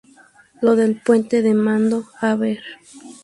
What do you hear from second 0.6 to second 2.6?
lo del puente de mando. a ver...